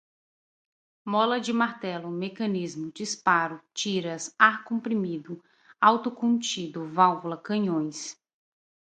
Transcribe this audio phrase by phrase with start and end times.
[1.13, 5.43] mola de martelo, mecanismo, disparo, tiras, ar comprimido,
[5.79, 8.17] autocontido, válvula, canhões